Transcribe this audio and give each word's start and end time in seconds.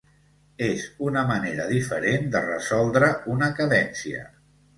És 0.67 0.85
una 1.07 1.21
manera 1.31 1.67
diferent 1.73 2.25
de 2.37 2.41
resoldre 2.47 3.11
una 3.37 3.51
cadència. 3.61 4.27